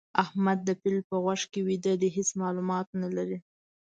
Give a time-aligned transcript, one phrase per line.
[0.23, 3.37] احمد د پيل په غوږ کې ويده دی؛ هيڅ مالومات نه لري.